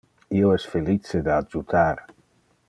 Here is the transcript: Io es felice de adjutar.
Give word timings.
Io 0.37 0.53
es 0.59 0.65
felice 0.71 1.21
de 1.29 1.35
adjutar. 1.35 1.95